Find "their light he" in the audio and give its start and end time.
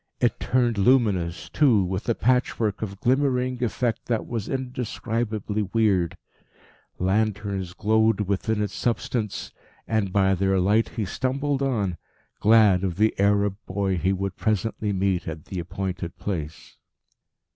10.33-11.05